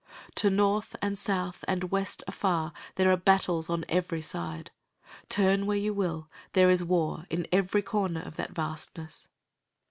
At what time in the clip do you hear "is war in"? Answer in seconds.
6.71-7.45